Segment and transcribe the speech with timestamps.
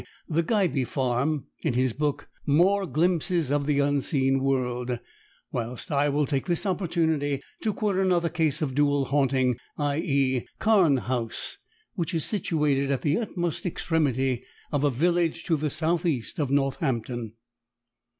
[0.27, 4.99] _,"The Gybe Farm," in his book, "More Glimpses of the Unseen World"
[5.51, 10.97] whilst I will take this opportunity to quote another case of dual haunting, i.e., Carne
[10.97, 11.57] House,
[11.93, 16.49] which is situated at the utmost extremity of a village to the south east of
[16.49, 17.33] Northampton.